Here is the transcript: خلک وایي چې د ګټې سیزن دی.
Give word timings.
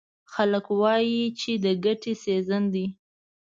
خلک 0.33 0.65
وایي 0.79 1.21
چې 1.39 1.51
د 1.63 1.65
ګټې 1.85 2.13
سیزن 2.23 2.63
دی. 2.73 2.85